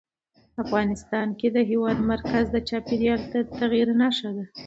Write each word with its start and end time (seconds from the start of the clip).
افغانستان 0.63 1.27
کې 1.39 1.47
د 1.55 1.57
هېواد 1.69 1.97
مرکز 2.11 2.45
د 2.51 2.57
چاپېریال 2.69 3.21
د 3.31 3.33
تغیر 3.59 3.87
نښه 4.01 4.29
ده. 4.37 4.45